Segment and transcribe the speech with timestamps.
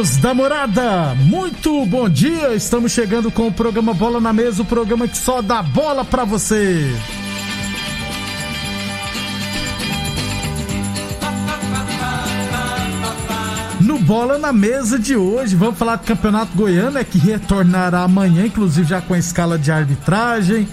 [0.00, 2.54] Amigos da morada, muito bom dia.
[2.54, 6.24] Estamos chegando com o programa Bola na Mesa o programa que só dá bola pra
[6.24, 6.90] você.
[13.78, 18.46] No Bola na Mesa de hoje, vamos falar do Campeonato Goiano, é que retornará amanhã,
[18.46, 20.66] inclusive já com a escala de arbitragem.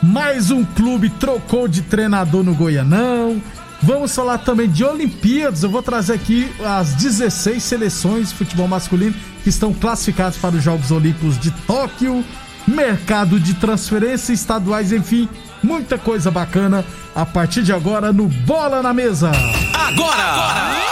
[0.00, 3.42] Mais um clube trocou de treinador no Goianão.
[3.82, 5.62] Vamos falar também de Olimpíadas.
[5.62, 10.62] Eu vou trazer aqui as 16 seleções de futebol masculino que estão classificadas para os
[10.62, 12.24] Jogos Olímpicos de Tóquio.
[12.66, 15.28] Mercado de transferência estaduais, enfim,
[15.60, 19.32] muita coisa bacana a partir de agora no Bola na Mesa.
[19.74, 20.22] Agora!
[20.22, 20.91] agora!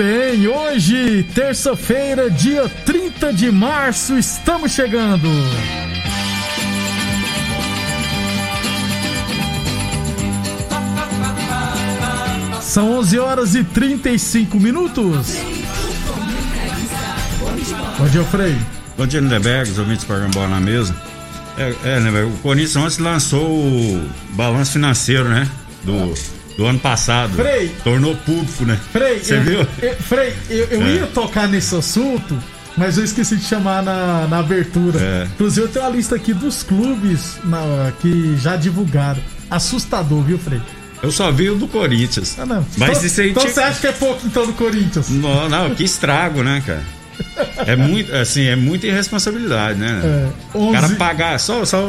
[0.00, 5.28] Bem, hoje, terça-feira, dia 30 de março, estamos chegando.
[12.62, 15.36] São 11 horas e 35 minutos.
[17.98, 18.56] Bom dia, Frei.
[18.96, 20.96] Bom dia, Lindeberg, os ouvintes programa Bola na Mesa.
[21.58, 25.46] É, é o Corinthians ontem lançou o balanço financeiro, né?
[25.84, 26.14] Do,
[26.60, 27.32] do ano passado.
[27.32, 27.74] Frei.
[27.82, 28.78] Tornou público, né?
[28.92, 29.66] Frei, Você eu, viu?
[29.80, 30.90] eu- Frei, eu, eu É.
[30.96, 32.36] ia tocar nesse assunto,
[32.76, 35.00] mas eu esqueci de chamar na, na abertura.
[35.00, 35.24] É.
[35.24, 39.22] Inclusive, eu tenho uma lista aqui dos clubes na- que já divulgaram.
[39.50, 40.60] Assustador, viu, Frei?
[41.02, 42.36] Eu só vi o do Corinthians.
[42.38, 42.66] Ah, não.
[42.76, 45.08] Mas então, isso aí então tinha- você acha que é pouco, então, do Corinthians?
[45.08, 46.82] Não, não, que estrago, né, cara?
[47.66, 49.98] É muito, assim, é muita irresponsabilidade, né?
[50.54, 51.88] É, O cara 11 pagar, só, só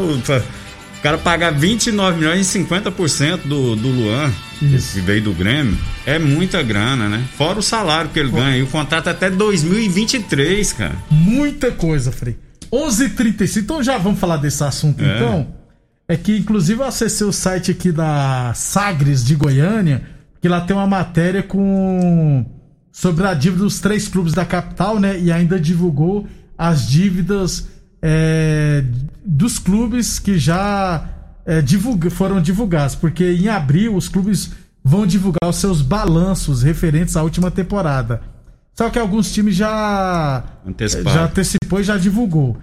[1.01, 4.31] o cara pagar 29 milhões e 50% do, do Luan,
[4.62, 4.94] Isso.
[4.94, 5.75] que veio do Grêmio,
[6.06, 7.25] é muita grana, né?
[7.35, 8.56] Fora o salário que ele ganha.
[8.57, 10.95] E o contrato é até 2023, cara.
[11.09, 12.38] Muita coisa, Frei.
[12.72, 15.16] 11h35, então já vamos falar desse assunto, É.
[15.16, 15.47] então.
[16.07, 20.03] É que, inclusive, eu acessei o site aqui da Sagres de Goiânia,
[20.40, 22.45] que lá tem uma matéria com
[22.91, 25.17] sobre a dívida dos três clubes da capital, né?
[25.19, 27.67] E ainda divulgou as dívidas
[28.01, 28.84] é,
[29.25, 31.07] dos clubes que já
[31.45, 34.51] é, divulga- foram divulgados, porque em abril os clubes
[34.84, 38.22] vão divulgar os seus balanços referentes à última temporada.
[38.75, 41.13] Só que alguns times já Antecipado.
[41.13, 42.57] já antecipou e já divulgou.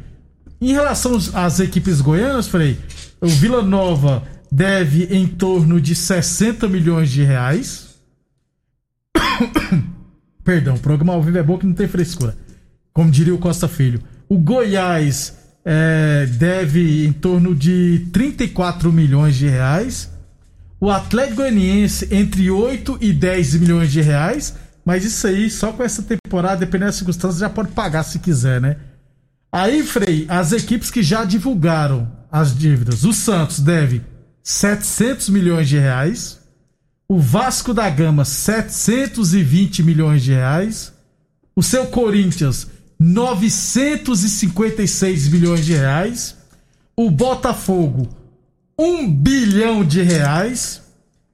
[0.60, 2.78] Em relação às- às equipes goianas, Frei,
[3.20, 7.94] o Vila Nova deve em torno de 60 milhões de reais.
[10.42, 12.36] Perdão, o programa ao vivo é bom que não tem frescura.
[12.92, 14.00] Como diria o Costa Filho.
[14.28, 15.34] O Goiás
[15.64, 20.10] é, deve em torno de 34 milhões de reais.
[20.80, 24.54] O Atlético Goianiense entre 8 e 10 milhões de reais.
[24.84, 28.60] Mas isso aí, só com essa temporada, dependendo das circunstâncias, já pode pagar se quiser,
[28.60, 28.76] né?
[29.52, 33.04] Aí, Frei, as equipes que já divulgaram as dívidas.
[33.04, 34.02] O Santos deve
[34.42, 36.40] 700 milhões de reais.
[37.06, 40.92] O Vasco da Gama, 720 milhões de reais.
[41.54, 42.66] O seu Corinthians,
[42.98, 46.36] 956 milhões de reais.
[46.96, 48.08] O Botafogo,
[48.78, 50.82] 1 bilhão de reais.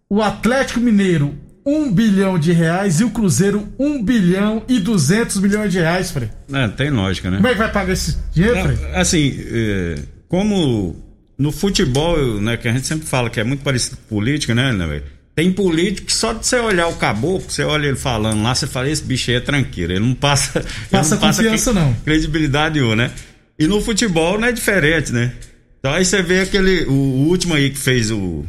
[0.09, 1.35] O Atlético Mineiro,
[1.65, 3.01] 1 bilhão de reais.
[3.01, 6.29] E o Cruzeiro, 1 bilhão e 200 milhões de reais, Frei.
[6.53, 7.39] É, tem lógica, né?
[7.39, 8.77] Como é que vai pagar esse dinheiro, Frei?
[8.77, 9.95] Não, Assim, é,
[10.29, 11.03] como
[11.39, 14.73] no futebol, né, que a gente sempre fala que é muito parecido com política, né,
[14.73, 15.03] né, velho?
[15.35, 18.69] Tem político que só de você olhar o caboclo, você olha ele falando lá, você
[18.69, 21.93] fala, esse bicho aí é tranqueiro, ele não passa, ele Passa confiança, não.
[22.05, 23.11] credibilidade nenhuma, né?
[23.59, 25.33] E no futebol não é diferente, né?
[25.81, 26.93] Então aí você vê aquele, o,
[27.29, 28.45] último aí que fez o,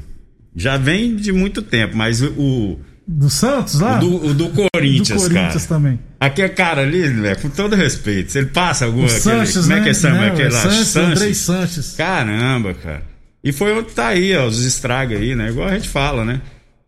[0.55, 3.97] já vem de muito tempo, mas o, Do Santos lá?
[3.97, 5.81] o do, o do Corinthians, Do Corinthians cara.
[5.81, 5.99] também.
[6.19, 9.75] Aquele cara ali, velho, com todo respeito, se ele passa alguma O Sanches, como é
[9.77, 9.83] né?
[9.83, 10.61] que é chama Não, aquele é lá?
[10.61, 11.17] Sanches, Sanches.
[11.17, 11.95] Andrei Sanches.
[11.97, 13.03] Caramba, cara.
[13.43, 15.49] E foi onde tá aí, ó, os estragos aí, né?
[15.49, 16.41] Igual a gente fala, né?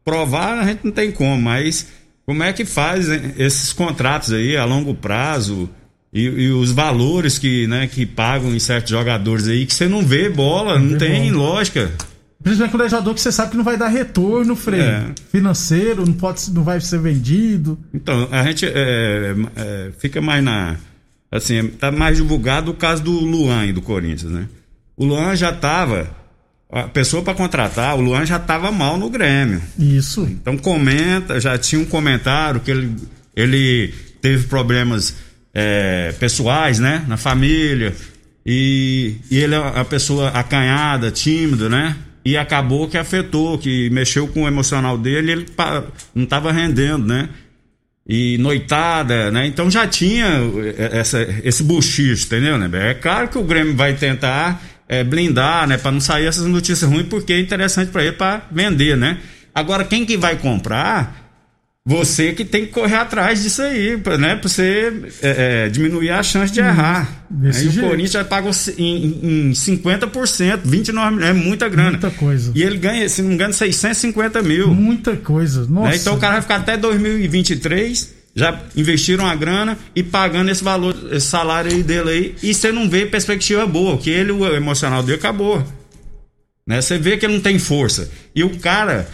[0.07, 1.87] Provar a gente não tem como, mas
[2.25, 5.69] Como é que faz hein, esses contratos aí a longo prazo
[6.13, 10.01] e, e, os valores que, né, que pagam em certos jogadores aí que você não
[10.01, 11.43] vê bola, não, não tem bola.
[11.43, 11.91] lógica.
[12.41, 14.79] Principalmente quando é jogador que você sabe que não vai dar retorno, Frei.
[14.79, 15.05] É.
[15.29, 17.77] Financeiro, não, pode, não vai ser vendido.
[17.93, 20.77] Então, a gente é, é, fica mais na.
[21.29, 24.47] Assim, tá mais divulgado o caso do Luan do Corinthians, né?
[24.95, 26.09] O Luan já tava.
[26.69, 29.61] A pessoa para contratar, o Luan já tava mal no Grêmio.
[29.79, 30.23] Isso.
[30.23, 32.95] Então comenta, já tinha um comentário que ele,
[33.35, 35.15] ele teve problemas
[35.53, 37.05] é, pessoais, né?
[37.07, 37.95] Na família.
[38.45, 41.95] E, e ele é uma pessoa acanhada, tímido, né?
[42.27, 45.45] e acabou que afetou, que mexeu com o emocional dele, ele
[46.13, 47.29] não estava rendendo, né?
[48.05, 49.47] E noitada, né?
[49.47, 50.27] Então já tinha
[50.91, 52.69] essa, esse buchicho, entendeu, né?
[52.91, 55.77] É claro que o Grêmio vai tentar é, blindar, né?
[55.77, 59.19] Para não sair essas notícias ruins, porque é interessante para ele para vender, né?
[59.53, 61.27] Agora, quem que vai comprar
[61.87, 64.35] você que tem que correr atrás disso aí, né?
[64.35, 64.91] Pra você
[65.21, 67.25] é, é, diminuir a chance de errar.
[67.29, 67.85] Desse aí jeito.
[67.85, 71.91] o Corinthians já pagou em, em 50%, 29 milhões, é muita grana.
[71.91, 72.51] Muita coisa.
[72.53, 74.67] E ele ganha, se não me engano, 650 mil.
[74.73, 75.67] Muita coisa, né?
[75.69, 75.89] nossa.
[75.91, 75.95] Né?
[75.95, 80.95] Então o cara vai ficar até 2023, já investiram a grana e pagando esse valor,
[81.11, 85.01] esse salário aí dele aí, e você não vê perspectiva boa, que ele, o emocional
[85.01, 85.65] dele acabou.
[86.65, 86.79] Né?
[86.79, 88.11] Você vê que ele não tem força.
[88.35, 89.09] E o cara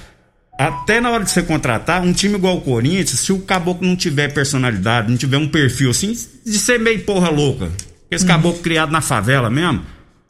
[0.60, 3.96] até na hora de você contratar, um time igual o Corinthians, se o caboclo não
[3.96, 6.12] tiver personalidade, não tiver um perfil assim,
[6.46, 7.72] de ser meio porra louca,
[8.12, 8.32] esse uhum.
[8.32, 9.84] caboclo criado na favela mesmo,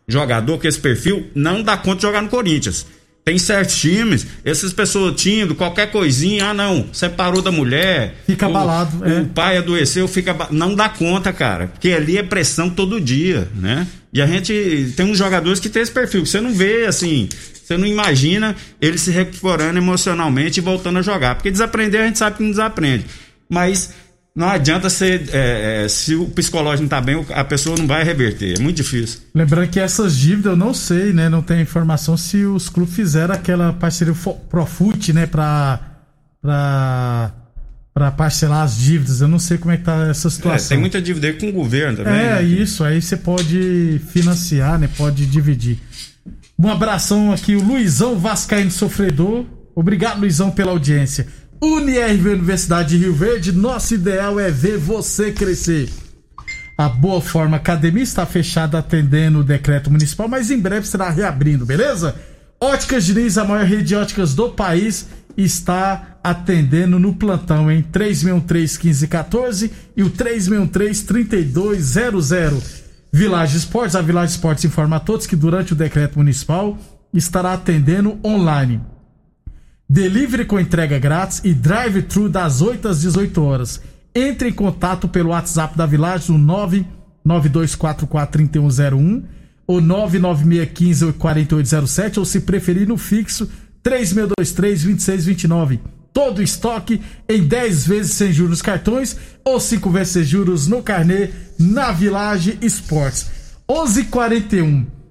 [0.07, 2.85] jogador com esse perfil, não dá conta de jogar no Corinthians.
[3.25, 8.15] Tem certos times, essas pessoas tímidas, qualquer coisinha, ah não, separou da mulher.
[8.25, 8.99] Fica abalado.
[8.99, 9.21] O, é.
[9.21, 10.35] o pai adoeceu, fica.
[10.51, 11.67] Não dá conta, cara.
[11.67, 13.87] Porque ali é pressão todo dia, né?
[14.11, 16.25] E a gente tem uns jogadores que tem esse perfil.
[16.25, 17.29] Você não vê assim,
[17.63, 21.35] você não imagina ele se recuperando emocionalmente e voltando a jogar.
[21.35, 23.05] Porque desaprender a gente sabe que não desaprende.
[23.49, 23.93] Mas
[24.35, 25.29] não adianta ser.
[25.31, 28.57] É, é, se o psicológico não está bem, a pessoa não vai reverter.
[28.57, 29.21] É muito difícil.
[29.33, 31.29] Lembrando que essas dívidas eu não sei, né?
[31.29, 34.13] Não tem informação se os clubes fizeram aquela parceria
[34.49, 35.27] Profut, né?
[35.27, 35.79] Para.
[36.41, 37.33] Pra
[37.93, 39.21] para parcelar as dívidas.
[39.21, 40.65] Eu não sei como é que tá essa situação.
[40.65, 42.13] É, tem muita dívida aí com o governo também.
[42.13, 42.43] É, né?
[42.43, 42.83] isso.
[42.83, 44.89] Aí você pode financiar, né?
[44.97, 45.77] Pode dividir.
[46.57, 49.45] Um abração aqui, o Luizão Vascaíno Sofredor.
[49.75, 51.27] Obrigado, Luizão, pela audiência.
[51.63, 55.89] UniRV Universidade de Rio Verde, nosso ideal é ver você crescer.
[56.77, 61.65] A Boa Forma Academia está fechada atendendo o decreto municipal, mas em breve será reabrindo,
[61.65, 62.15] beleza?
[62.59, 65.07] Óticas Diniz, a maior rede de óticas do país,
[65.37, 72.83] está atendendo no plantão em 3613-1514 e o 3613-3200.
[73.09, 73.95] Village Esportes.
[73.95, 76.77] A Village Esportes informa a todos que durante o decreto municipal
[77.13, 78.81] estará atendendo online.
[79.93, 83.79] Delivery com entrega grátis e drive-thru das 8 às 18 horas.
[84.15, 86.39] Entre em contato pelo WhatsApp da Village no
[87.23, 89.23] 992443101
[89.67, 93.47] ou 996154807 ou se preferir no fixo
[93.85, 95.79] 36232629
[96.11, 101.29] todo estoque em 10 vezes sem juros cartões ou 5 vezes sem juros no carnê
[101.59, 103.29] na Village Esportes.
[103.69, 105.02] 11:41.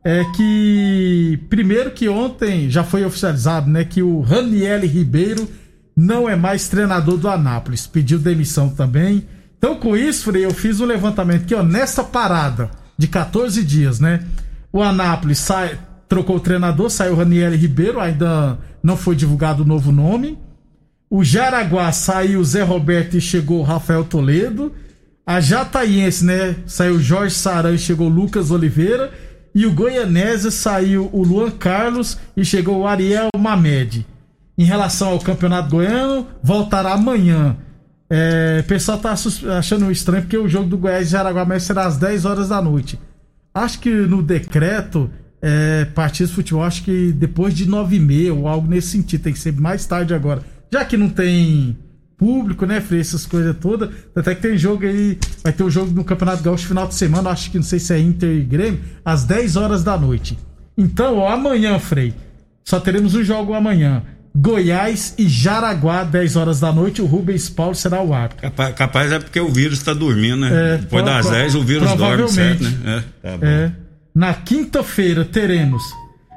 [0.04, 5.48] É que, primeiro que ontem já foi oficializado, né, que o Raniel Ribeiro
[5.96, 7.86] não é mais treinador do Anápolis.
[7.86, 9.28] Pediu demissão também.
[9.58, 14.00] Então, com isso, Frei, eu fiz um levantamento aqui, ó, nessa parada de 14 dias,
[14.00, 14.24] né?
[14.72, 15.48] O Anápolis
[16.08, 20.38] trocou o treinador, saiu o Raniel Ribeiro, ainda não foi divulgado o novo nome.
[21.10, 24.72] O Jaraguá saiu Zé Roberto e chegou Rafael Toledo.
[25.26, 26.56] A Jataiense, né?
[26.68, 29.12] Saiu Jorge Saran e chegou Lucas Oliveira.
[29.54, 34.06] E o Goianésia saiu o Luan Carlos e chegou o Ariel Mamed.
[34.58, 37.58] Em relação ao Campeonato Goiano, voltará amanhã.
[38.10, 39.14] É, o pessoal tá
[39.58, 43.00] achando estranho porque o jogo do Goiás e Jaraguá será às 10 horas da noite.
[43.63, 45.10] Acho que no decreto,
[45.42, 49.24] é, partidos de futebol, acho que depois de 9 e meia ou algo nesse sentido,
[49.24, 50.42] tem que ser mais tarde agora.
[50.72, 51.78] Já que não tem
[52.20, 53.89] público, né, Frei, essas coisas todas.
[54.13, 56.94] Até que tem jogo aí, vai ter o um jogo no Campeonato Gaúcho final de
[56.94, 60.38] semana, acho que não sei se é Inter e Grêmio, às 10 horas da noite.
[60.78, 62.13] Então, ó, amanhã, Frei,
[62.63, 64.04] só teremos um jogo amanhã.
[64.41, 68.43] Goiás e Jaraguá, 10 horas da noite, o Rubens Paulo será o árbitro.
[68.43, 70.75] Capaz, capaz é porque o vírus está dormindo, né?
[70.75, 73.03] É, Depois das 10 o vírus dorme, certo, né?
[73.22, 73.72] É, tá é.
[74.15, 75.84] Na quinta-feira teremos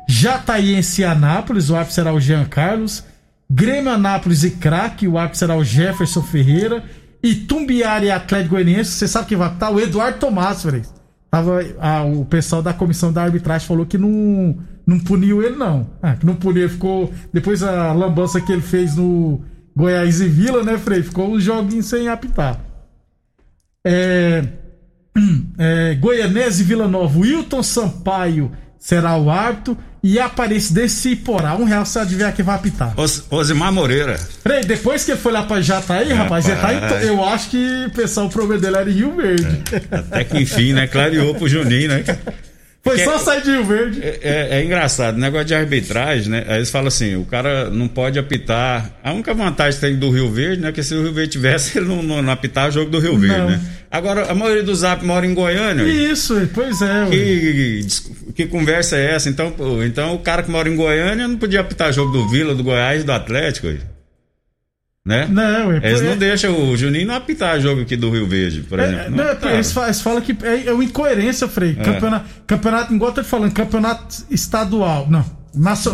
[0.08, 3.04] Jataiense e Anápolis, o árbitro será o Jean Carlos.
[3.48, 6.82] Grêmio Anápolis e Craque, o árbitro será o Jefferson Ferreira.
[7.22, 10.82] E Tumbiara e Atlético Goianiense, você sabe que vai estar o Eduardo Tomás, Frei.
[11.30, 15.88] Tava, a, o pessoal da comissão da arbitragem falou que não, não puniu ele, não.
[16.02, 17.12] Ah, que não puniu, ficou.
[17.32, 19.42] Depois a lambança que ele fez no
[19.76, 21.02] Goiás e Vila, né, Frei?
[21.02, 22.60] Ficou uns joguinhos sem apitar.
[23.84, 24.44] É,
[25.58, 29.76] é, Goianese e Vila Nova, Wilton Sampaio será o árbitro.
[30.04, 31.54] E a Aparecidense e Porá.
[31.54, 32.98] Um real você adivinhar que vai apitar.
[32.98, 34.18] Os, Osimar Moreira.
[34.42, 37.90] Peraí, depois que ele foi lá pra Jataí, é, rapaz, Jataí, eu acho que o
[37.92, 39.62] pessoal, o problema dele era em Rio Verde.
[39.70, 40.88] É, até que enfim, né?
[40.88, 42.02] Clareou pro Juninho, né?
[42.82, 44.00] Foi Porque só sair de Rio Verde.
[44.02, 46.44] É, é, é, engraçado, negócio de arbitragem, né?
[46.48, 48.90] Aí eles falam assim: o cara não pode apitar.
[49.04, 50.72] A única vantagem que tem do Rio Verde, né?
[50.72, 53.16] Que se o Rio Verde tivesse, ele não, não, não apitar o jogo do Rio
[53.16, 53.50] Verde, não.
[53.50, 53.60] né?
[53.88, 55.84] Agora, a maioria dos zap mora em Goiânia.
[55.84, 57.06] Isso, pois é.
[57.08, 57.86] Que,
[58.34, 59.28] que, conversa é essa?
[59.28, 59.54] Então,
[59.86, 63.04] então o cara que mora em Goiânia não podia apitar jogo do Vila, do Goiás
[63.04, 63.68] do Atlético.
[65.04, 65.26] Né?
[65.28, 68.78] Não, é, eles não deixam o Juninho não apitar jogo aqui do Rio Verde, por
[68.78, 69.10] é, exemplo.
[69.10, 71.76] Não, não eles, falam, eles, falam que é, é uma incoerência, Frei.
[71.76, 71.82] É.
[71.82, 75.08] Campeonato, campeonato, igual eu tô falando, campeonato estadual.
[75.10, 75.24] Não.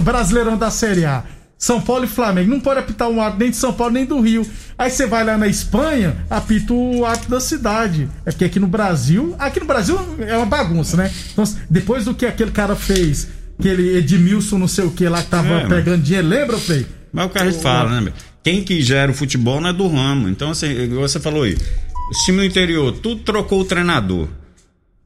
[0.01, 1.25] Brasileirão da Série A.
[1.59, 2.51] São Paulo e Flamengo.
[2.51, 4.47] Não pode apitar um árbitro nem de São Paulo nem do Rio.
[4.79, 8.09] Aí você vai lá na Espanha, apita o árbitro da cidade.
[8.25, 9.35] É porque aqui no Brasil.
[9.39, 11.11] Aqui no Brasil é uma bagunça, né?
[11.33, 15.31] Então, depois do que aquele cara fez, aquele Edmilson, não sei o que lá, que
[15.31, 16.87] tava é, pegando dinheiro, lembra, Frei?
[17.13, 18.13] Mas o que a gente fala, né,
[18.49, 20.27] quem que gera o futebol não é do ramo.
[20.27, 24.27] Então, assim, você falou aí, o time do interior, tudo trocou o treinador.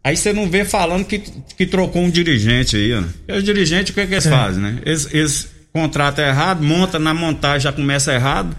[0.04, 3.08] Aí você não vê falando que, que trocou um dirigente aí, né?
[3.26, 4.30] E os dirigentes, o que, é que eles é.
[4.30, 4.78] fazem, né?
[4.86, 8.56] Eles, eles contratam errado, monta na montagem, já começa errado,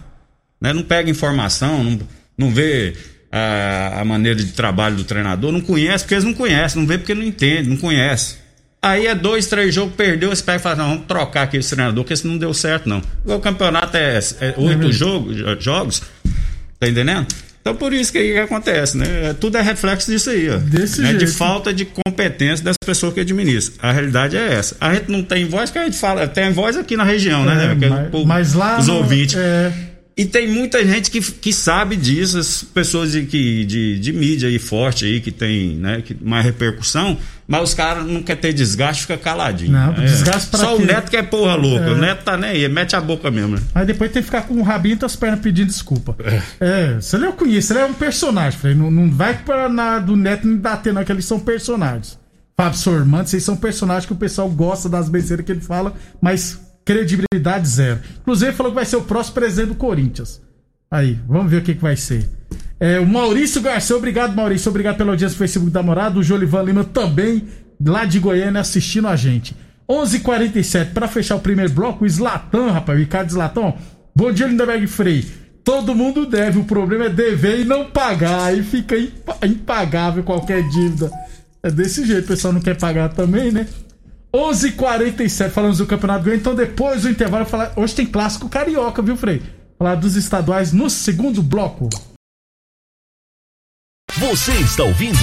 [0.59, 0.73] né?
[0.73, 1.99] Não pega informação, não,
[2.37, 2.93] não vê
[3.31, 6.97] a, a maneira de trabalho do treinador, não conhece porque eles não conhecem, não vê
[6.97, 8.35] porque não entende, não conhece.
[8.83, 11.69] Aí é dois, três jogos, perdeu, você pega e fala, não, vamos trocar aqui esse
[11.69, 13.01] treinador, porque esse não deu certo, não.
[13.23, 16.01] O campeonato é, é oito é jogos, jogos,
[16.77, 17.25] tá entendendo?
[17.61, 19.29] Então por isso que, que acontece, né?
[19.29, 20.57] É, tudo é reflexo disso aí, ó.
[20.57, 21.11] Desse né?
[21.11, 21.25] jeito.
[21.25, 23.73] De falta de competência das pessoas que administram.
[23.81, 24.75] A realidade é essa.
[24.81, 27.71] A gente não tem voz, que a gente fala, tem voz aqui na região, né?
[27.71, 28.09] é, né?
[28.11, 28.79] Mas, mas, lá.
[28.79, 29.37] Os ouvintes.
[29.37, 34.13] É e tem muita gente que, que sabe disso, as pessoas de, que, de, de
[34.13, 37.17] mídia aí forte aí, que tem né, que, mais repercussão,
[37.47, 39.71] mas os caras não querem ter desgaste, fica caladinho.
[39.71, 40.05] Não, é.
[40.05, 40.83] desgaste pra Só quê?
[40.83, 41.85] o neto que é porra louca.
[41.85, 41.91] É.
[41.91, 43.55] O neto tá nem aí, mete a boca mesmo.
[43.55, 43.63] Né?
[43.73, 46.15] Aí depois tem que ficar com o rabinho e as pernas pedindo desculpa.
[46.23, 46.41] É.
[46.59, 50.15] é, você não conhece, ele é um personagem, falei, não, não vai para na do
[50.15, 52.19] neto me bater, não, que eles são personagens.
[52.55, 55.91] Fábio Sormante, vocês são personagens que o pessoal gosta das besteiras que ele fala,
[56.21, 57.99] mas credibilidade zero.
[58.21, 60.41] Inclusive falou que vai ser o próximo presidente do Corinthians.
[60.89, 62.29] Aí, vamos ver o que, que vai ser.
[62.79, 66.19] É, o Maurício Garcia, obrigado Maurício, obrigado pela audiência no Facebook da Morada.
[66.19, 67.47] O Jolivan Lima também,
[67.83, 69.55] lá de Goiânia, assistindo a gente.
[69.89, 73.73] 11:47 h 47 para fechar o primeiro bloco, o Slatan, rapaz, Ricardo Slatan.
[74.15, 75.25] Bom dia, Lindenberg Frei.
[75.63, 78.43] Todo mundo deve, o problema é dever e não pagar.
[78.47, 78.95] Aí fica
[79.41, 81.09] impagável qualquer dívida.
[81.61, 83.65] É desse jeito, o pessoal não quer pagar também, né?
[84.35, 86.41] 11:47 h 47 falamos do Campeonato Goiano.
[86.41, 87.71] Então, depois do intervalo, falar...
[87.75, 89.41] hoje tem clássico carioca, viu, Frei?
[89.77, 91.89] Falar dos estaduais no segundo bloco.
[94.17, 95.19] Você está ouvindo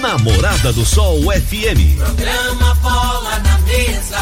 [0.00, 1.98] Namorada do Sol FM.
[1.98, 4.18] Programa Bola na Mesa,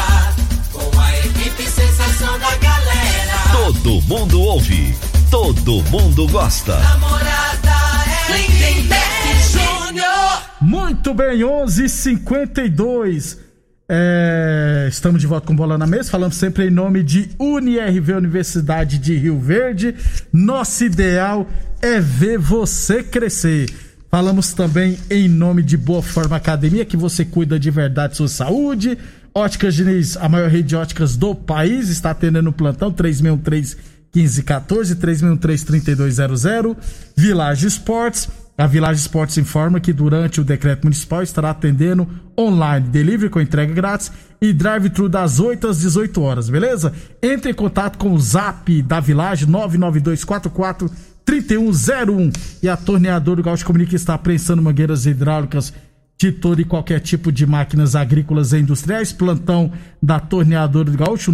[0.71, 3.51] com a equipe sensação da galera.
[3.51, 4.95] Todo mundo ouve,
[5.29, 6.77] todo mundo gosta.
[6.79, 7.71] Namorada
[8.07, 10.41] é Lindenberg Júnior.
[10.59, 13.37] Muito bem, 11:52.
[13.87, 18.97] É, estamos de volta com bola na mesa, falando sempre em nome de UniRV Universidade
[18.97, 19.95] de Rio Verde.
[20.31, 21.47] Nosso ideal
[21.81, 23.69] é ver você crescer.
[24.09, 28.97] Falamos também em nome de Boa Forma Academia, que você cuida de verdade sua saúde.
[29.33, 33.75] Óticas Diniz, a maior rede de óticas do país, está atendendo o plantão 3613
[34.13, 36.75] 1514 3613 3200.
[37.17, 38.29] Village Esportes
[38.63, 42.07] a Village Esportes informa que durante o decreto municipal estará atendendo
[42.39, 44.09] online, delivery com entrega grátis
[44.41, 46.93] e drive-thru das 8 às 18 horas, beleza?
[47.21, 50.89] Entre em contato com o Zap da Village 99244
[51.25, 55.73] 3101 e a torneadora do Gaúcho comunica está prensando mangueiras hidráulicas
[56.17, 59.11] de todo e qualquer tipo de máquinas agrícolas e industriais.
[59.11, 61.33] Plantão da torneadora do Gaúcho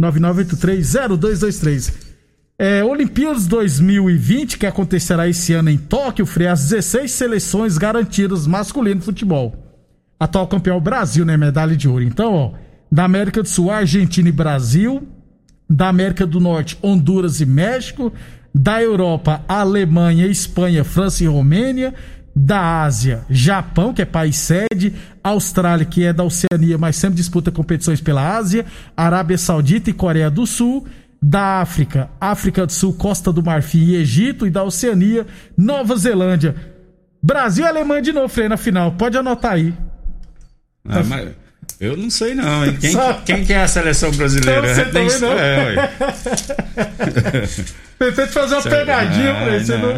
[0.00, 2.09] 999830223.
[2.62, 9.00] É, Olimpíadas 2020, que acontecerá esse ano em Tóquio, freia as 16 seleções garantidas masculino
[9.00, 9.56] de futebol.
[10.20, 11.38] Atual campeão Brasil, né?
[11.38, 12.04] Medalha de ouro.
[12.04, 12.52] Então, ó,
[12.92, 15.08] da América do Sul, Argentina e Brasil.
[15.70, 18.12] Da América do Norte, Honduras e México.
[18.54, 21.94] Da Europa, Alemanha, Espanha, França e Romênia.
[22.36, 24.92] Da Ásia, Japão, que é país sede.
[25.24, 28.66] Austrália, que é da Oceania, mas sempre disputa competições pela Ásia.
[28.94, 30.86] Arábia Saudita e Coreia do Sul
[31.22, 36.54] da África, África do Sul, Costa do Marfim e Egito, e da Oceania, Nova Zelândia.
[37.22, 38.92] Brasil e Alemanha de novo, Frei, na final.
[38.92, 39.74] Pode anotar aí.
[40.88, 41.28] Ah, mas
[41.78, 42.76] eu não sei não, hein?
[42.80, 42.94] Quem,
[43.26, 44.62] quem que é a seleção brasileira?
[44.62, 45.32] Não, você Tem- também não.
[45.38, 45.90] É, ué.
[48.00, 49.60] Tentei te fazer uma pegadinha, Ah, Frei.
[49.60, 49.90] Você não...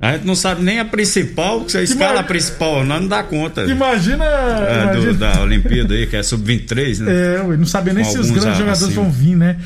[0.00, 3.22] A gente não sabe nem a principal, que você escala a principal, não, não dá
[3.22, 3.64] conta.
[3.64, 4.24] Imagina.
[4.24, 5.12] É, do- imagina...
[5.12, 7.36] da Olimpíada aí, que é sub-23, né?
[7.36, 9.02] É, ué, não sabia nem Com se os grandes jogadores acima.
[9.02, 9.58] vão vir, né?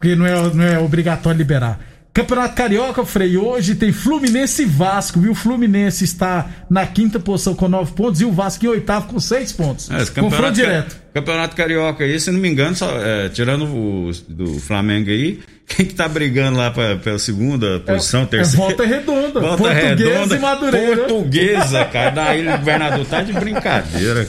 [0.00, 1.78] Porque não é, não é obrigatório liberar.
[2.12, 5.32] Campeonato Carioca, Frei, hoje tem Fluminense e Vasco, viu?
[5.32, 9.20] O Fluminense está na quinta posição com nove pontos e o Vasco em oitavo com
[9.20, 9.88] seis pontos.
[9.90, 10.96] É, Confronto campeonato, direto.
[11.14, 15.38] campeonato Carioca aí, se não me engano, só, é, tirando o do Flamengo aí,
[15.76, 18.66] quem que tá brigando lá pra, pela segunda posição, é terceira?
[18.66, 19.40] Volta Redonda.
[19.40, 20.96] Volta Portuguesa Redonda, e Madureira.
[20.96, 24.26] Portuguesa, cara, da Ilha do Governador, tá de brincadeira.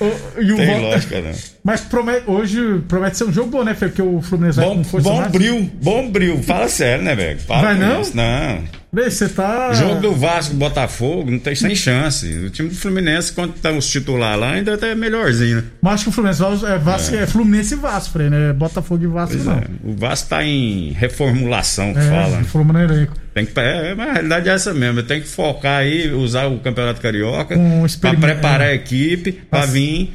[0.00, 1.32] O- e o Tem Volta- lógica, não.
[1.62, 3.90] Mas promete- hoje promete ser um jogo bom, né, Frei?
[3.90, 6.42] Porque o Fluminense vai Bom, com força bom bril, bom bril.
[6.42, 7.38] Fala sério, né, velho?
[7.46, 8.00] Vai não?
[8.00, 8.16] isso.
[8.16, 8.64] Não.
[8.92, 9.72] Você tá.
[9.72, 12.26] Jogo do Vasco, Botafogo, não tem sem chance.
[12.26, 15.64] O time do Fluminense, quando tá os titulares lá, ainda é melhorzinho, né?
[15.80, 17.26] Mas acho que o Fluminense é, Vasco, é.
[17.26, 18.52] Fluminense e Vasco, né?
[18.52, 19.54] Botafogo e Vasco Pois não.
[19.58, 19.64] é.
[19.84, 22.42] O Vasco tá em reformulação, que É, fala.
[22.82, 23.14] elenco.
[23.32, 25.02] Tem que, é, mas a realidade é essa mesmo.
[25.04, 28.72] Tem que focar aí, usar o Campeonato Carioca Com para preparar é.
[28.72, 30.12] a equipe para vir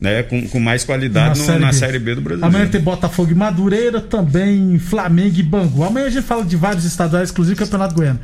[0.00, 2.44] né, com, com mais qualidade no- na, série B do Brasil.
[2.44, 5.84] Amanhã tem Botafogo e Madureira, também Flamengo e Bangu.
[5.84, 8.20] Amanhã a gente fala de vários estaduais, inclusive Campeonato Goiano.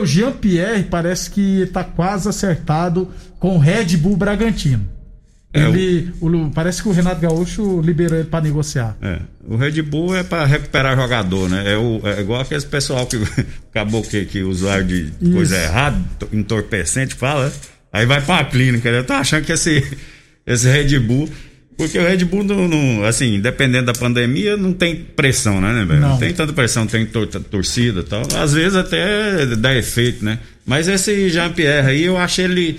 [0.00, 4.86] O Jean Pierre parece que tá quase acertado com o Red Bull Bragantino.
[5.52, 8.96] É, Ele, o- parece que o Renato Gaúcho liberou ele para negociar.
[9.02, 11.72] É, o Red Bull é para recuperar jogador, né?
[11.72, 13.16] É, o- é igual aquele pessoal que
[13.70, 15.64] acabou que, que usuário de coisa Isso.
[15.64, 17.52] errada, to- entorpecente, fala, né?
[17.92, 18.92] aí vai para uma clínica.
[18.92, 18.98] né?
[18.98, 19.82] Eu tô achando que esse,
[20.46, 21.28] esse Red Bull.
[21.76, 25.84] Porque o Red Bull, não, não- assim, dependendo da pandemia, não tem pressão, né, né,
[25.86, 26.00] velho?
[26.00, 26.08] Não.
[26.10, 28.22] Não tem tanta pressão, tem tor- torcida e tal.
[28.36, 30.38] Às vezes até dá efeito, né?
[30.66, 32.78] Mas esse Jean-Pierre aí, eu achei ele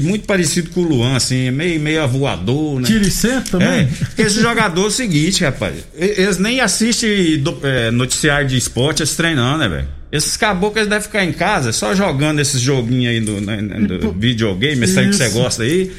[0.00, 2.86] muito parecido com o Luan, assim, meio, meio avoador, né?
[2.86, 3.68] Tira e senta também?
[3.80, 5.74] É, porque esse jogador é o seguinte, rapaz.
[5.94, 9.88] Eles nem assistem do- é, noticiário de esporte, eles treinando, né, velho?
[10.10, 14.12] Esses caboclos devem ficar em casa só jogando esses joguinhos aí do, né, né, do
[14.12, 15.90] videogame, esse que você gosta aí.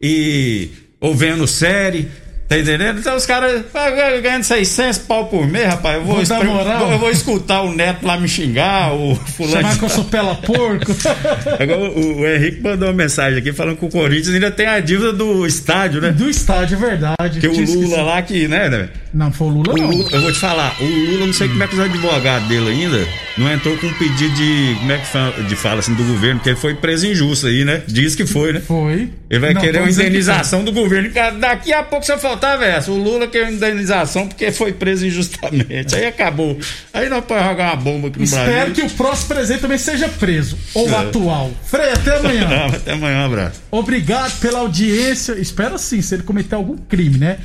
[0.00, 0.70] E.
[1.00, 2.08] ou vendo série.
[2.48, 2.98] Tá entendendo?
[2.98, 3.90] Então os caras ah,
[4.22, 5.96] ganhando 600 pau por mês, rapaz.
[5.96, 6.90] Eu vou, Vou moral.
[6.92, 9.56] eu vou escutar o neto lá me xingar, o fulano.
[9.56, 10.90] Chamar que eu sou pela porco.
[11.60, 14.80] Agora, o, o Henrique mandou uma mensagem aqui falando que o Corinthians ainda tem a
[14.80, 16.10] dívida do estádio, né?
[16.10, 17.38] Do estádio, é verdade.
[17.40, 18.02] Que o Lula esquecido.
[18.04, 18.88] lá que, né, né?
[19.12, 19.90] Não, foi o Lula, O não.
[19.90, 22.70] Lula, eu vou te falar, o Lula, não sei como é que os advogados dele
[22.70, 23.06] ainda
[23.36, 26.36] não entrou com um pedido de, como é que fala, de fala assim, do governo,
[26.36, 27.82] porque ele foi preso injusto aí, né?
[27.86, 28.60] Diz que foi, né?
[28.60, 29.10] Foi.
[29.30, 31.10] Ele vai Não, querer uma indenização do governo.
[31.38, 32.90] Daqui a pouco só faltava essa.
[32.90, 35.94] O Lula quer uma indenização porque foi preso injustamente.
[35.94, 36.58] Aí acabou.
[36.92, 38.74] Aí nós podemos jogar uma bomba aqui no Espero Brasil.
[38.74, 40.56] que o próximo presidente também seja preso.
[40.74, 40.94] Ou É.
[40.96, 41.50] atual.
[41.66, 42.48] Frei, até amanhã.
[42.48, 43.60] Não, até amanhã, um abraço.
[43.70, 45.32] Obrigado pela audiência.
[45.32, 47.38] Espero sim, se ele cometer algum crime, né?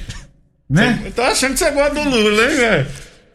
[0.70, 1.00] Né?
[1.06, 2.88] Eu tô achando que você gosta do Lula, hein, velho?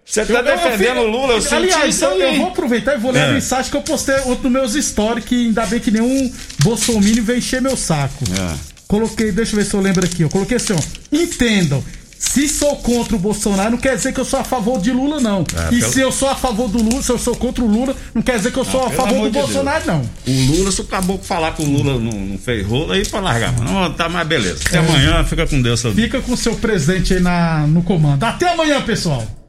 [0.05, 3.27] Você tá defendendo o Lula, eu Aliás, eu, eu vou aproveitar e vou ler a
[3.27, 3.33] É.
[3.35, 7.39] mensagem que eu postei outro nos meus stories, que ainda bem que nenhum bolsominion veio
[7.39, 8.25] encher meu saco.
[8.25, 8.78] É.
[8.89, 10.23] Coloquei, deixa eu ver se eu lembro aqui.
[10.23, 10.79] Eu coloquei assim, ó.
[11.13, 11.85] Entendam,
[12.21, 15.21] Se sou contra o Bolsonaro, não quer dizer que eu sou a favor de Lula,
[15.21, 15.45] não.
[15.57, 17.69] É, e pelo- se eu sou a favor do Lula, se eu sou contra o
[17.69, 19.97] Lula, não quer dizer que eu sou a favor do de Bolsonaro, Deus.
[20.27, 20.35] não.
[20.35, 23.21] O Lula, se o caboclo falar que o Lula não, não fez rolo, aí pra
[23.21, 23.53] largar.
[23.61, 24.59] Não, tá mais beleza.
[24.67, 25.79] Até amanhã, fica com Deus.
[25.79, 28.25] seu- Fica com o seu presente aí na, no comando.
[28.25, 29.25] Até amanhã, pessoal.